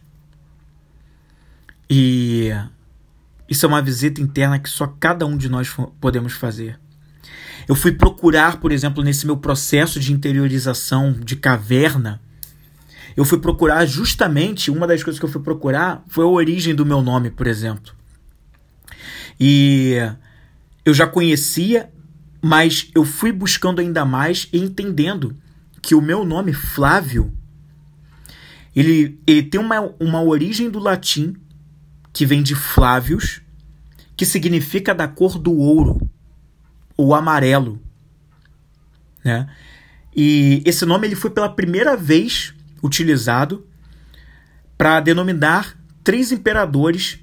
[1.90, 2.52] E
[3.54, 5.70] isso é uma visita interna que só cada um de nós
[6.02, 6.80] podemos fazer.
[7.68, 12.20] Eu fui procurar, por exemplo, nesse meu processo de interiorização de caverna,
[13.16, 16.86] eu fui procurar justamente, uma das coisas que eu fui procurar foi a origem do
[16.86, 17.94] meu nome, por exemplo.
[19.40, 19.98] E
[20.84, 21.92] eu já conhecia,
[22.42, 25.38] mas eu fui buscando ainda mais e entendendo
[25.80, 27.32] que o meu nome, Flávio,
[28.76, 31.36] ele, ele tem uma, uma origem do latim
[32.12, 33.43] que vem de Flávios,
[34.24, 36.10] que significa da cor do ouro,
[36.96, 37.82] ou amarelo.
[39.22, 39.50] Né?
[40.16, 43.68] E esse nome ele foi pela primeira vez utilizado
[44.78, 47.20] para denominar três imperadores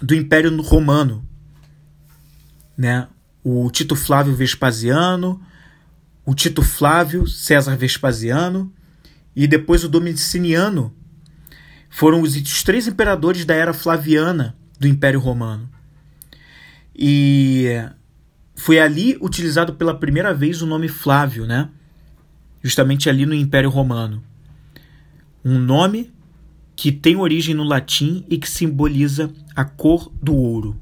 [0.00, 1.28] do Império Romano,
[2.78, 3.08] né?
[3.42, 5.42] O Tito Flávio Vespasiano,
[6.24, 8.72] o Tito Flávio César Vespasiano
[9.34, 10.94] e depois o Domiticiano
[11.90, 15.74] foram os, os três imperadores da era flaviana do Império Romano.
[16.98, 17.66] E
[18.54, 21.68] foi ali utilizado pela primeira vez o nome Flávio, né?
[22.62, 24.22] Justamente ali no Império Romano
[25.48, 26.12] um nome
[26.74, 30.76] que tem origem no latim e que simboliza a cor do ouro.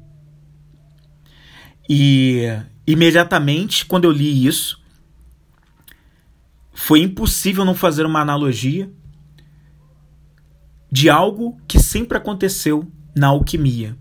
[1.87, 2.45] E
[2.87, 4.81] imediatamente, quando eu li isso,
[6.73, 8.91] foi impossível não fazer uma analogia
[10.91, 13.95] de algo que sempre aconteceu na alquimia.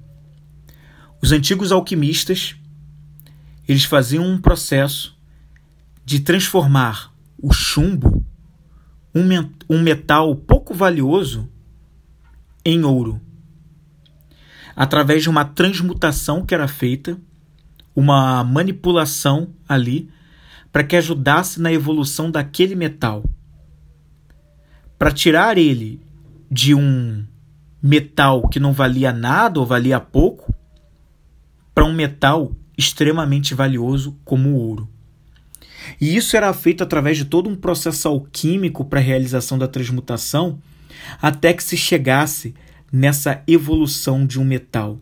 [1.24, 2.54] Os antigos alquimistas,
[3.66, 5.18] eles faziam um processo
[6.04, 8.22] de transformar o chumbo
[9.14, 11.48] um, metal pouco valioso
[12.62, 13.22] em ouro.
[14.76, 17.18] Através de uma transmutação que era feita,
[17.96, 20.10] uma manipulação ali,
[20.70, 23.24] para que ajudasse na evolução daquele metal.
[24.98, 26.02] Para tirar ele
[26.50, 27.24] de um
[27.82, 30.53] metal que não valia nada ou valia pouco,
[31.74, 34.88] para um metal extremamente valioso como o ouro.
[36.00, 40.58] E isso era feito através de todo um processo alquímico para a realização da transmutação,
[41.20, 42.54] até que se chegasse
[42.90, 44.98] nessa evolução de um metal.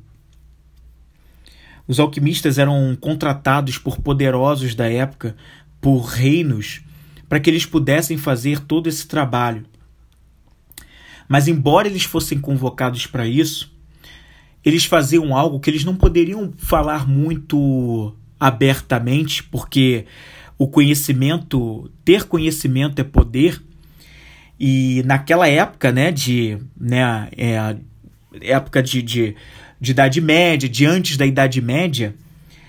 [1.87, 5.37] Os alquimistas eram contratados por poderosos da época,
[5.81, 6.81] por reinos,
[7.29, 9.65] para que eles pudessem fazer todo esse trabalho.
[11.29, 13.72] Mas, embora eles fossem convocados para isso,
[14.65, 20.07] eles faziam algo que eles não poderiam falar muito abertamente, porque
[20.59, 23.61] o conhecimento, ter conhecimento é poder.
[24.59, 27.77] E naquela época, né, de, né, é,
[28.41, 29.37] época de, de,
[29.81, 32.15] de Idade Média, de antes da Idade Média,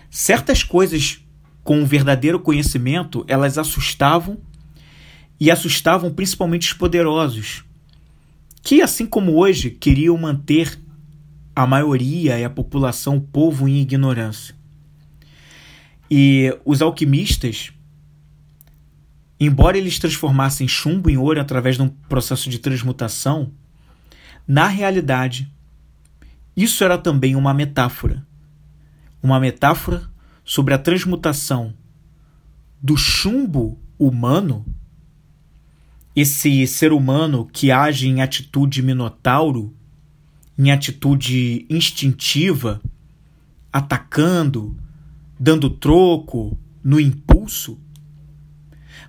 [0.09, 1.19] certas coisas
[1.63, 4.37] com o verdadeiro conhecimento, elas assustavam
[5.39, 7.63] e assustavam principalmente os poderosos,
[8.61, 10.79] que assim como hoje queriam manter
[11.55, 14.55] a maioria e a população, o povo em ignorância.
[16.09, 17.73] E os alquimistas
[19.45, 23.51] Embora eles transformassem chumbo em ouro através de um processo de transmutação,
[24.47, 25.51] na realidade,
[26.55, 28.25] isso era também uma metáfora.
[29.21, 30.09] Uma metáfora
[30.45, 31.73] sobre a transmutação
[32.81, 34.65] do chumbo humano,
[36.15, 39.75] esse ser humano que age em atitude minotauro,
[40.57, 42.81] em atitude instintiva,
[43.71, 44.77] atacando,
[45.39, 47.79] dando troco, no impulso,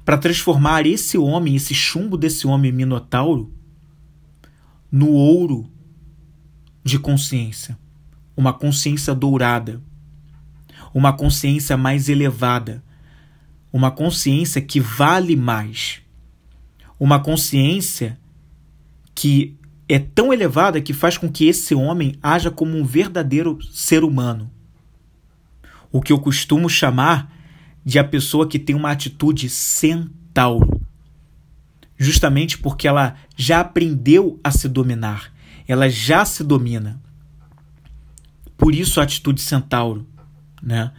[0.05, 3.53] para transformar esse homem, esse chumbo desse homem minotauro,
[4.91, 5.69] no ouro
[6.85, 7.77] de consciência,
[8.37, 9.83] uma consciência dourada,
[10.93, 12.83] uma consciência mais elevada,
[13.73, 16.01] uma consciência que vale mais,
[17.01, 18.19] uma consciência
[19.15, 19.57] que
[19.89, 24.51] é tão elevada que faz com que esse homem haja como um verdadeiro ser humano.
[25.93, 27.33] O que eu costumo chamar
[27.85, 30.81] de a pessoa que tem uma atitude centauro.
[31.97, 35.33] justamente porque ela já aprendeu a se dominar,
[35.69, 37.01] ela já se domina.
[38.59, 40.07] Por isso a atitude centauro,
[40.61, 40.93] né?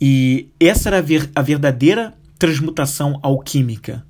[0.00, 4.04] E essa era a, ver, a verdadeira transmutação alquímica.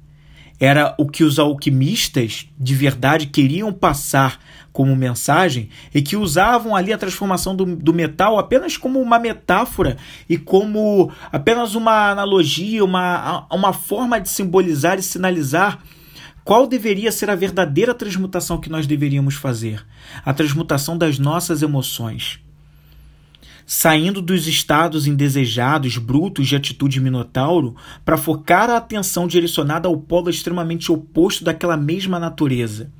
[0.61, 4.41] Era o que os alquimistas de verdade queriam passar
[4.73, 9.97] como mensagem e que usavam ali a transformação do, do metal apenas como uma metáfora
[10.29, 15.81] e como apenas uma analogia, uma, uma forma de simbolizar e sinalizar
[16.49, 19.85] qual deveria ser a verdadeira transmutação que nós deveríamos fazer?
[20.25, 22.41] A transmutação das nossas emoções
[23.71, 30.31] saindo dos estados indesejados, brutos de atitude minotauro, para focar a atenção direcionada ao polo
[30.31, 32.91] extremamente oposto daquela mesma natureza.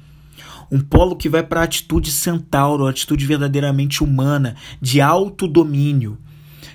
[0.71, 6.19] Um polo que vai para a atitude centauro, a atitude verdadeiramente humana, de autodomínio,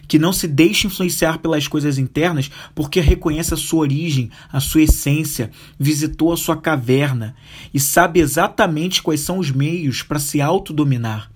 [0.08, 4.82] que não se deixa influenciar pelas coisas internas porque reconhece a sua origem, a sua
[4.82, 7.36] essência, visitou a sua caverna
[7.72, 11.32] e sabe exatamente quais são os meios para se autodominar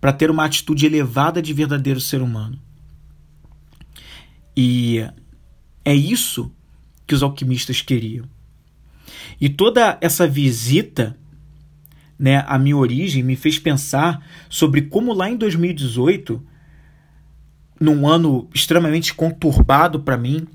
[0.00, 2.58] para ter uma atitude elevada de verdadeiro ser humano.
[4.56, 5.06] E
[5.84, 6.52] é isso
[7.06, 8.26] que os alquimistas queriam.
[9.40, 11.16] E toda essa visita
[12.18, 16.42] né, à minha origem me fez pensar sobre como lá em 2018,
[17.80, 20.46] num ano extremamente conturbado para mim,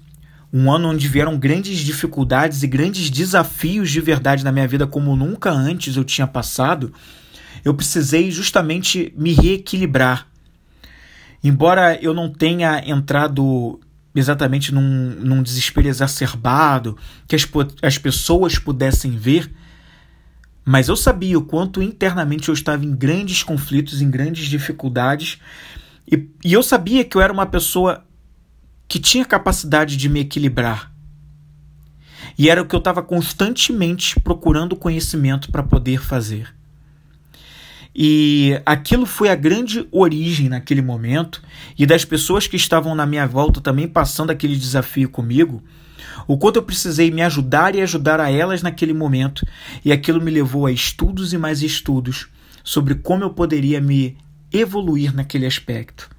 [0.52, 5.16] um ano onde vieram grandes dificuldades e grandes desafios de verdade na minha vida como
[5.16, 6.94] nunca antes eu tinha passado,
[7.64, 10.28] eu precisei justamente me reequilibrar.
[11.44, 13.80] Embora eu não tenha entrado
[14.16, 16.98] exatamente num, num desespero exacerbado
[17.28, 17.48] que as,
[17.82, 19.52] as pessoas pudessem ver,
[20.64, 25.40] mas eu sabia o quanto internamente eu estava em grandes conflitos, em grandes dificuldades,
[26.10, 28.06] e, e eu sabia que eu era uma pessoa
[28.88, 30.92] que tinha capacidade de me equilibrar.
[32.38, 36.54] E era o que eu estava constantemente procurando conhecimento para poder fazer.
[37.96, 41.42] E aquilo foi a grande origem naquele momento,
[41.78, 45.64] e das pessoas que estavam na minha volta também passando aquele desafio comigo,
[46.28, 49.46] o quanto eu precisei me ajudar e ajudar a elas naquele momento,
[49.86, 52.28] e aquilo me levou a estudos e mais estudos
[52.64, 54.18] sobre como eu poderia me
[54.52, 56.10] evoluir naquele aspecto.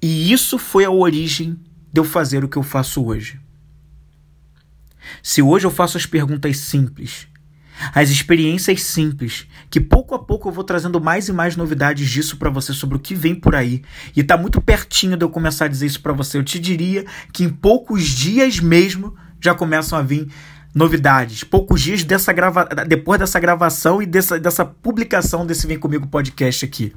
[0.00, 1.58] E isso foi a origem
[1.92, 3.40] de eu fazer o que eu faço hoje.
[5.22, 7.26] Se hoje eu faço as perguntas simples,
[7.94, 12.36] as experiências simples, que pouco a pouco eu vou trazendo mais e mais novidades disso
[12.36, 13.82] para você sobre o que vem por aí.
[14.16, 16.38] E tá muito pertinho de eu começar a dizer isso para você.
[16.38, 20.28] Eu te diria que em poucos dias mesmo já começam a vir
[20.74, 21.44] novidades.
[21.44, 22.64] Poucos dias dessa grava...
[22.86, 26.92] depois dessa gravação e dessa, dessa publicação desse Vem Comigo podcast aqui.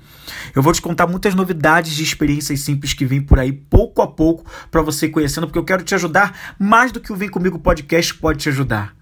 [0.55, 4.07] Eu vou te contar muitas novidades de experiências simples que vêm por aí pouco a
[4.07, 7.29] pouco para você ir conhecendo, porque eu quero te ajudar mais do que o Vem
[7.29, 9.00] Comigo podcast pode te ajudar.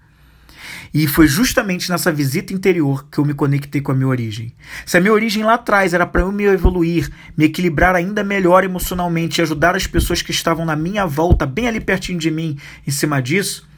[0.92, 4.52] E foi justamente nessa visita interior que eu me conectei com a minha origem.
[4.84, 8.64] Se a minha origem lá atrás era para eu me evoluir, me equilibrar ainda melhor
[8.64, 12.58] emocionalmente e ajudar as pessoas que estavam na minha volta, bem ali pertinho de mim,
[12.86, 13.68] em cima disso,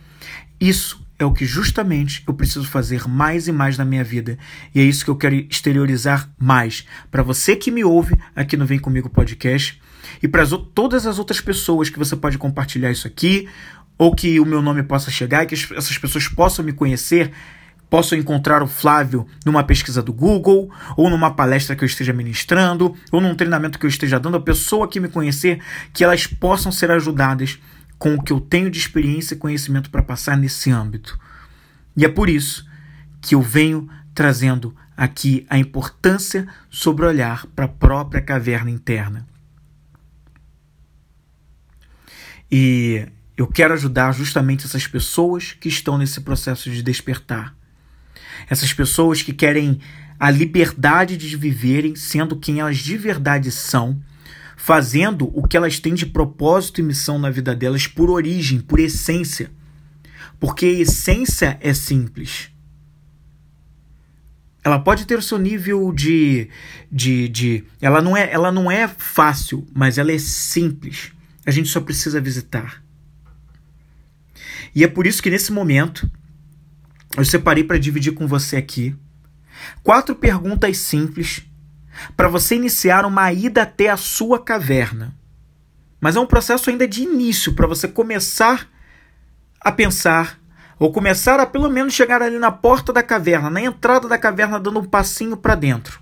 [0.59, 4.39] isso é o que justamente eu preciso fazer mais e mais na minha vida.
[4.75, 6.87] E é isso que eu quero exteriorizar mais.
[7.11, 9.81] Para você que me ouve aqui no Vem Comigo Podcast
[10.23, 10.45] e para
[10.75, 13.49] todas as outras pessoas que você pode compartilhar isso aqui
[14.03, 17.31] ou que o meu nome possa chegar e que essas pessoas possam me conhecer,
[17.89, 22.97] possam encontrar o Flávio numa pesquisa do Google, ou numa palestra que eu esteja ministrando,
[23.13, 25.63] ou num treinamento que eu esteja dando, a pessoa que me conhecer,
[25.93, 27.61] que elas possam ser ajudadas
[27.97, 31.17] com o que eu tenho de experiência e conhecimento para passar nesse âmbito.
[31.97, 32.67] E é por isso
[33.21, 39.25] que eu venho trazendo aqui a importância sobre olhar para a própria caverna interna.
[42.51, 47.55] E eu quero ajudar justamente essas pessoas que estão nesse processo de despertar.
[48.49, 49.81] Essas pessoas que querem
[50.19, 54.01] a liberdade de viverem sendo quem elas de verdade são,
[54.57, 58.79] fazendo o que elas têm de propósito e missão na vida delas por origem, por
[58.79, 59.51] essência.
[60.39, 62.51] Porque a essência é simples.
[64.63, 66.49] Ela pode ter o seu nível de,
[66.91, 71.13] de, de ela não é ela não é fácil, mas ela é simples.
[71.45, 72.82] A gente só precisa visitar.
[74.75, 76.11] E é por isso que nesse momento
[77.17, 78.97] eu separei para dividir com você aqui
[79.83, 81.43] quatro perguntas simples
[82.17, 85.15] para você iniciar uma ida até a sua caverna.
[86.01, 88.69] Mas é um processo ainda de início para você começar
[89.61, 90.41] a pensar
[90.79, 94.59] ou começar a pelo menos chegar ali na porta da caverna, na entrada da caverna,
[94.59, 96.01] dando um passinho para dentro.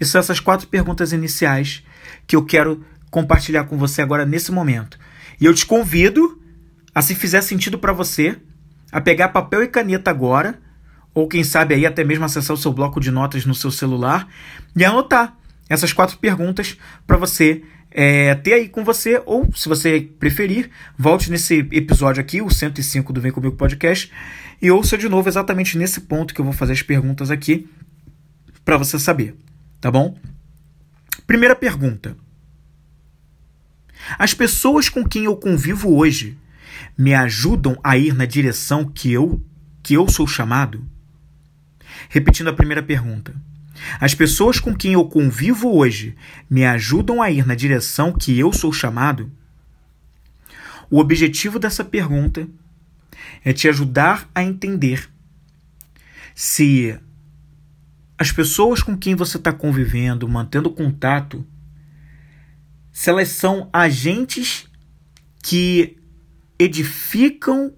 [0.00, 1.84] E são essas quatro perguntas iniciais
[2.26, 4.98] que eu quero compartilhar com você agora nesse momento.
[5.40, 6.40] E eu te convido
[6.94, 8.36] a se fizer sentido para você,
[8.90, 10.60] a pegar papel e caneta agora,
[11.14, 14.28] ou quem sabe aí até mesmo acessar o seu bloco de notas no seu celular
[14.76, 15.36] e anotar
[15.68, 16.76] essas quatro perguntas
[17.06, 22.40] para você é, ter aí com você, ou se você preferir, volte nesse episódio aqui,
[22.40, 24.10] o 105 do Vem Comigo Podcast,
[24.62, 27.68] e ouça de novo exatamente nesse ponto que eu vou fazer as perguntas aqui
[28.64, 29.34] para você saber,
[29.80, 30.16] tá bom?
[31.26, 32.16] Primeira pergunta.
[34.18, 36.36] As pessoas com quem eu convivo hoje
[37.00, 39.42] me ajudam a ir na direção que eu
[39.82, 40.86] que eu sou chamado?
[42.10, 43.34] Repetindo a primeira pergunta.
[43.98, 46.14] As pessoas com quem eu convivo hoje
[46.50, 49.32] me ajudam a ir na direção que eu sou chamado?
[50.90, 52.46] O objetivo dessa pergunta
[53.42, 55.08] é te ajudar a entender
[56.34, 56.94] se
[58.18, 61.46] as pessoas com quem você está convivendo, mantendo contato,
[62.92, 64.68] se elas são agentes
[65.42, 65.96] que
[66.60, 67.72] edificam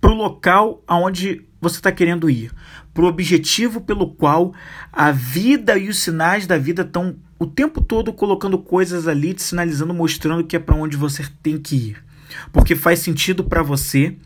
[0.00, 2.52] para o local aonde você está querendo ir,
[2.94, 4.54] para o objetivo pelo qual
[4.92, 9.42] a vida e os sinais da vida estão o tempo todo colocando coisas ali, te
[9.42, 12.04] sinalizando, mostrando que é para onde você tem que ir,
[12.52, 14.16] porque faz sentido para você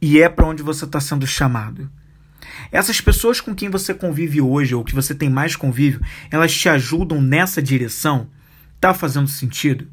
[0.00, 1.90] e é para onde você está sendo chamado.
[2.70, 6.68] Essas pessoas com quem você convive hoje ou que você tem mais convívio, elas te
[6.68, 8.28] ajudam nessa direção?
[8.80, 9.88] Tá fazendo sentido?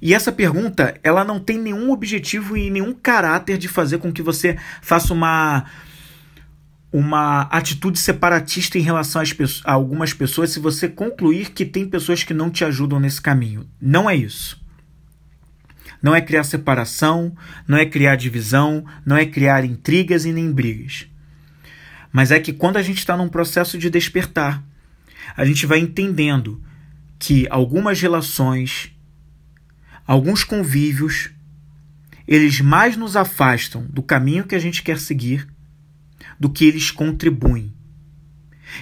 [0.00, 4.22] E essa pergunta, ela não tem nenhum objetivo e nenhum caráter de fazer com que
[4.22, 5.64] você faça uma
[6.92, 9.34] uma atitude separatista em relação às
[9.64, 13.68] a algumas pessoas se você concluir que tem pessoas que não te ajudam nesse caminho.
[13.78, 14.58] Não é isso.
[16.02, 17.36] Não é criar separação,
[17.66, 21.06] não é criar divisão, não é criar intrigas e nem brigas.
[22.12, 24.62] Mas é que quando a gente está num processo de despertar,
[25.36, 26.62] a gente vai entendendo
[27.18, 28.90] que algumas relações,
[30.06, 31.30] alguns convívios,
[32.26, 35.46] eles mais nos afastam do caminho que a gente quer seguir
[36.38, 37.72] do que eles contribuem.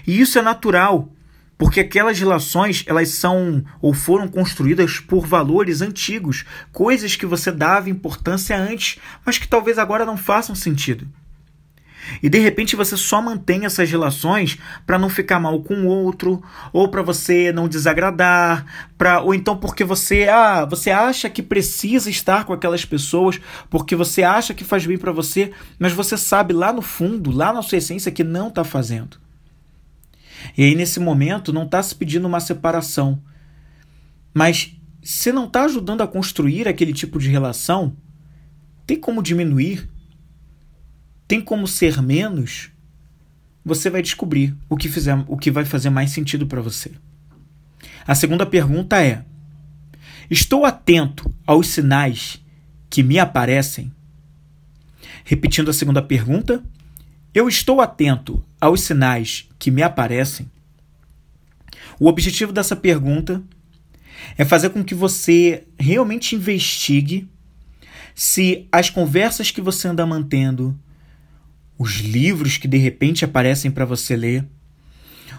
[0.07, 1.13] E isso é natural,
[1.57, 7.91] porque aquelas relações elas são ou foram construídas por valores antigos, coisas que você dava
[7.91, 11.09] importância antes, mas que talvez agora não façam sentido.
[12.23, 16.43] E de repente você só mantém essas relações para não ficar mal com o outro,
[16.73, 22.11] ou para você não desagradar, para ou então porque você ah, você acha que precisa
[22.11, 23.41] estar com aquelas pessoas,
[23.71, 27.53] porque você acha que faz bem para você, mas você sabe lá no fundo, lá
[27.53, 29.19] na sua essência que não está fazendo.
[30.57, 33.23] E aí nesse momento não está se pedindo uma separação,
[34.33, 37.97] mas se não está ajudando a construir aquele tipo de relação,
[38.87, 39.89] tem como diminuir
[41.35, 42.71] tem como ser menos,
[43.65, 46.93] você vai descobrir o que, fizer, o que vai fazer mais sentido para você.
[48.07, 49.25] A segunda pergunta é:
[50.31, 52.41] Estou atento aos sinais
[52.89, 53.93] que me aparecem?
[55.25, 56.63] Repetindo a segunda pergunta,
[57.35, 60.49] eu estou atento aos sinais que me aparecem?
[61.99, 63.43] O objetivo dessa pergunta
[64.39, 67.29] é fazer com que você realmente investigue
[68.15, 70.79] se as conversas que você anda mantendo,
[71.79, 74.47] os livros que de repente aparecem para você ler,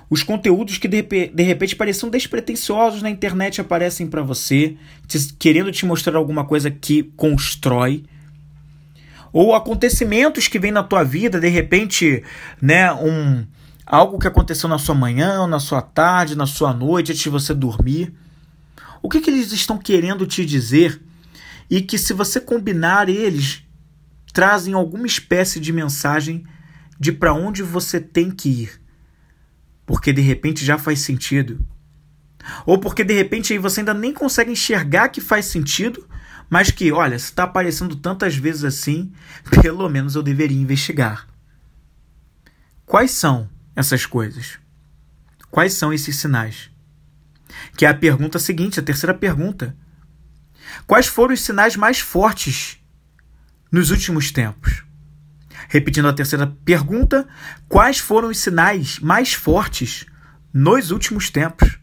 [0.09, 4.75] os conteúdos que de, de repente pareciam despretensiosos na internet aparecem para você,
[5.07, 8.03] te, querendo te mostrar alguma coisa que constrói,
[9.33, 12.23] ou acontecimentos que vêm na tua vida, de repente,
[12.61, 13.45] né, um
[13.85, 17.53] algo que aconteceu na sua manhã, na sua tarde, na sua noite, antes de você
[17.53, 18.13] dormir.
[19.01, 20.99] O que, que eles estão querendo te dizer?
[21.69, 23.64] E que se você combinar eles
[24.35, 26.45] trazem alguma espécie de mensagem
[26.99, 28.81] de para onde você tem que ir.
[29.85, 31.65] Porque de repente já faz sentido.
[32.65, 36.05] Ou porque de repente aí você ainda nem consegue enxergar que faz sentido,
[36.49, 39.13] mas que, olha, se está aparecendo tantas vezes assim,
[39.61, 41.29] pelo menos eu deveria investigar.
[42.85, 44.59] Quais são essas coisas?
[45.49, 46.69] Quais são esses sinais?
[47.77, 49.73] Que é a pergunta seguinte, a terceira pergunta.
[50.85, 52.81] Quais foram os sinais mais fortes
[53.75, 54.85] nos últimos tempos?
[55.67, 57.27] Repetindo a terceira pergunta,
[57.67, 60.05] quais foram os sinais mais fortes
[60.53, 61.77] nos últimos tempos?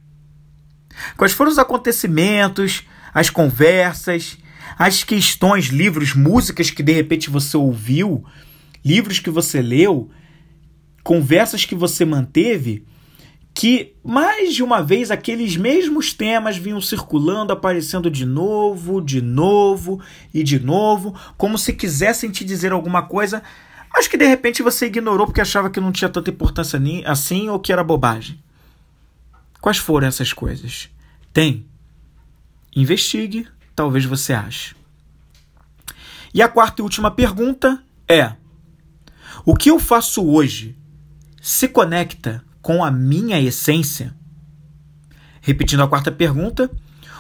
[1.19, 4.39] Quais foram os acontecimentos, as conversas,
[4.79, 8.25] as questões, livros, músicas que de repente você ouviu,
[8.83, 10.11] livros que você leu,
[11.05, 12.87] conversas que você manteve
[13.55, 20.01] que mais de uma vez aqueles mesmos temas vinham circulando, aparecendo de novo, de novo
[20.33, 23.43] e de novo, como se quisessem te dizer alguma coisa,
[23.93, 27.61] mas que de repente você ignorou porque achava que não tinha tanta importância assim ou
[27.61, 28.43] que era bobagem.
[29.61, 30.89] Quais foram essas coisas?
[31.33, 31.67] Tem.
[32.75, 33.47] Investigue,
[33.77, 34.75] talvez você ache.
[36.33, 38.33] E a quarta e última pergunta é:
[39.45, 40.77] o que eu faço hoje
[41.41, 44.15] se conecta com a minha essência?
[45.41, 46.71] Repetindo a quarta pergunta,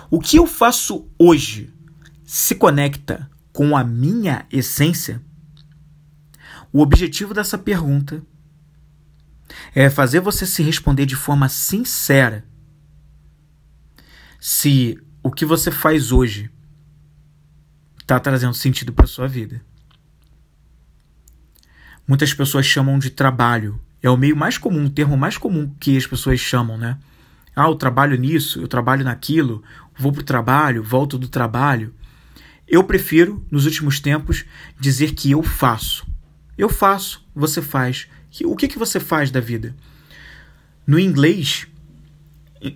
[0.09, 1.75] o que eu faço hoje
[2.25, 5.21] se conecta com a minha essência?
[6.73, 8.23] O objetivo dessa pergunta
[9.75, 12.47] é fazer você se responder de forma sincera
[14.41, 16.51] se o que você faz hoje
[18.01, 19.63] está trazendo sentido para sua vida.
[22.07, 23.81] Muitas pessoas chamam de trabalho.
[24.03, 26.99] É o meio mais comum, o termo mais comum que as pessoas chamam, né?
[27.55, 29.63] Ah, eu trabalho nisso, eu trabalho naquilo,
[29.97, 31.95] vou para o trabalho, volto do trabalho.
[32.67, 34.45] Eu prefiro, nos últimos tempos,
[34.81, 36.07] dizer que eu faço.
[36.57, 38.09] Eu faço, você faz.
[38.45, 39.77] O que, que você faz da vida?
[40.87, 41.67] No inglês,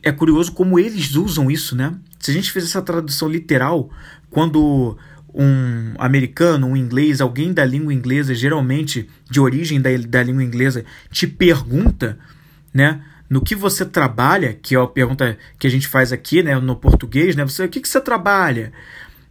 [0.03, 1.95] é curioso como eles usam isso, né?
[2.19, 3.91] Se a gente fizer essa tradução literal,
[4.31, 4.99] quando
[5.37, 10.85] um americano, um inglês, alguém da língua inglesa, geralmente de origem da, da língua inglesa,
[11.11, 12.19] te pergunta,
[12.73, 13.03] né?
[13.29, 16.77] No que você trabalha, que é a pergunta que a gente faz aqui, né, no
[16.77, 17.45] português, né?
[17.45, 18.73] Você, o que, que você trabalha?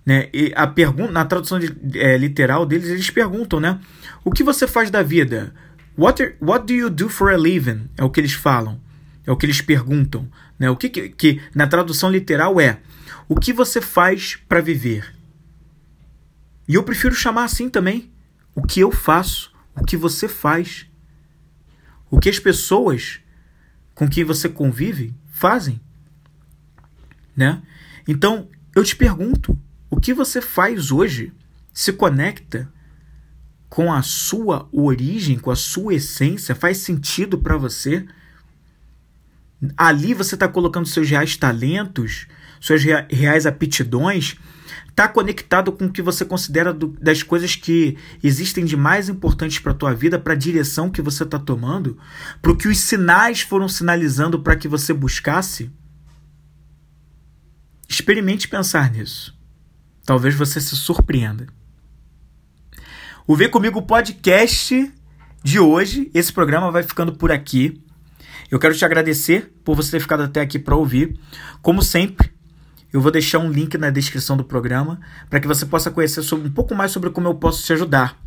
[0.05, 0.27] Né?
[0.33, 3.79] E a pergunta, na tradução de, é, literal deles, eles perguntam, né?
[4.23, 5.53] O que você faz da vida?
[5.97, 7.89] What, are, what do you do for a living?
[7.97, 8.79] É o que eles falam.
[9.25, 10.27] É o que eles perguntam.
[10.59, 10.69] Né?
[10.69, 12.77] O que, que, que na tradução literal é
[13.27, 15.14] o que você faz para viver?
[16.67, 18.11] E eu prefiro chamar assim também.
[18.53, 20.87] O que eu faço, o que você faz.
[22.09, 23.19] O que as pessoas
[23.93, 25.79] com quem você convive fazem.
[27.35, 27.61] Né?
[28.07, 29.57] Então, eu te pergunto,
[29.89, 31.33] o que você faz hoje
[31.73, 32.71] se conecta
[33.69, 36.53] com a sua origem, com a sua essência?
[36.53, 38.05] Faz sentido para você?
[39.77, 42.27] Ali você está colocando seus reais talentos,
[42.59, 44.35] suas reais aptidões,
[44.95, 49.59] está conectado com o que você considera do, das coisas que existem de mais importantes
[49.59, 51.97] para a tua vida, para a direção que você está tomando,
[52.41, 55.69] para o que os sinais foram sinalizando para que você buscasse?
[57.89, 59.37] Experimente pensar nisso.
[60.05, 61.45] Talvez você se surpreenda.
[63.27, 64.93] O Vem Comigo podcast
[65.43, 67.83] de hoje, esse programa vai ficando por aqui.
[68.49, 71.19] Eu quero te agradecer por você ter ficado até aqui para ouvir.
[71.61, 72.34] Como sempre,
[72.95, 76.47] eu vou deixar um link na descrição do programa para que você possa conhecer sobre,
[76.47, 78.17] um pouco mais sobre como eu posso te ajudar.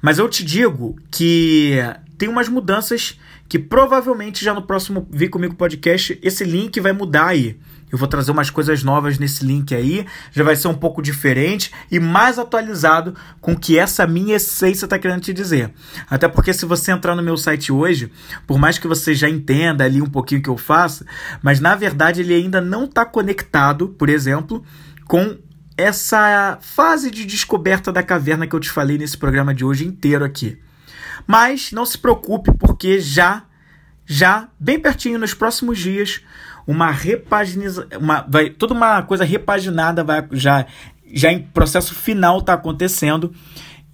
[0.00, 1.80] Mas eu te digo que
[2.18, 7.26] tem umas mudanças que provavelmente já no próximo Vem Comigo Podcast esse link vai mudar
[7.26, 7.58] aí.
[7.90, 11.70] Eu vou trazer umas coisas novas nesse link aí, já vai ser um pouco diferente
[11.90, 15.72] e mais atualizado com o que essa minha essência está querendo te dizer.
[16.10, 18.10] Até porque se você entrar no meu site hoje,
[18.44, 21.04] por mais que você já entenda ali um pouquinho o que eu faço,
[21.40, 24.64] mas na verdade ele ainda não está conectado, por exemplo,
[25.06, 25.38] com
[25.76, 30.24] essa fase de descoberta da caverna que eu te falei nesse programa de hoje inteiro
[30.24, 30.58] aqui.
[31.26, 33.44] Mas não se preocupe, porque já,
[34.04, 36.20] já, bem pertinho nos próximos dias,
[36.66, 37.88] uma repaginização,
[38.28, 40.66] vai, toda uma coisa repaginada vai já,
[41.12, 43.32] já em processo final está acontecendo.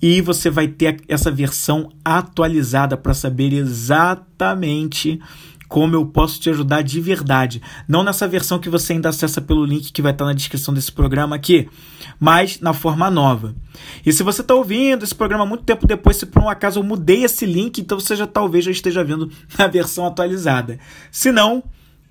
[0.01, 5.21] E você vai ter essa versão atualizada para saber exatamente
[5.73, 7.63] como eu posso te ajudar de verdade.
[7.89, 10.93] Não nessa versão que você ainda acessa pelo link que vai estar na descrição desse
[10.93, 11.67] programa aqui,
[12.21, 13.55] mas na forma nova.
[14.05, 16.85] E se você está ouvindo esse programa muito tempo depois, se por um acaso eu
[16.85, 20.79] mudei esse link, então você já talvez já esteja vendo na versão atualizada.
[21.11, 21.65] Se não,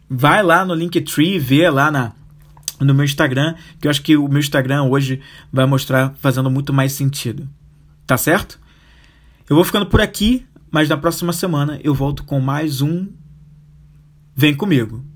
[0.10, 2.14] vai lá no Linktree, vê lá na,
[2.80, 5.22] no meu Instagram, que eu acho que o meu Instagram hoje
[5.54, 7.48] vai mostrar fazendo muito mais sentido.
[8.08, 8.60] Tá certo?
[9.48, 13.21] Eu vou ficando por aqui, mas na próxima semana eu volto com mais um
[14.36, 15.11] Vem comigo.